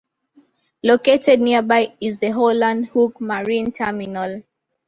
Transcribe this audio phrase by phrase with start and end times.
[0.81, 4.41] Located nearby is the Howland Hook Marine Terminal.